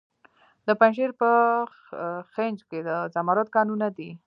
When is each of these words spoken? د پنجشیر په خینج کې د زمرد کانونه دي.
د 0.67 0.69
پنجشیر 0.79 1.11
په 1.21 1.29
خینج 2.33 2.57
کې 2.69 2.79
د 2.87 2.89
زمرد 3.13 3.47
کانونه 3.55 3.87
دي. 3.97 4.11